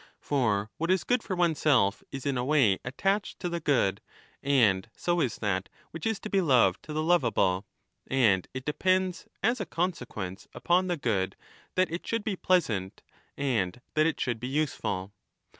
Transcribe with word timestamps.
5 0.19 0.19
For 0.27 0.71
what 0.79 0.89
is 0.89 1.03
good 1.03 1.21
for 1.21 1.35
oneself 1.35 2.01
is 2.11 2.25
in 2.25 2.35
a 2.35 2.43
way 2.43 2.79
attached 2.83 3.39
to 3.39 3.47
the 3.49 3.59
good, 3.59 4.01
and 4.41 4.89
so 4.97 5.19
is 5.21 5.35
that 5.35 5.69
which 5.91 6.07
is 6.07 6.19
to 6.21 6.29
be 6.31 6.41
loved 6.41 6.81
to 6.85 6.91
the 6.93 7.03
lovable, 7.03 7.67
and 8.07 8.47
it 8.51 8.65
depends 8.65 9.27
as 9.43 9.61
a 9.61 9.65
consequence 9.67 10.47
upon 10.55 10.87
the 10.87 10.97
good 10.97 11.35
that 11.75 11.91
it 11.91 12.07
should 12.07 12.23
be 12.23 12.35
pleasant 12.35 13.03
and 13.37 13.79
that 13.93 14.07
it 14.07 14.19
should 14.19 14.39
be 14.39 14.47
useful. 14.47 15.13